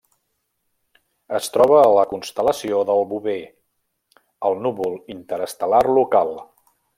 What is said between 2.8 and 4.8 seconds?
del Bover, al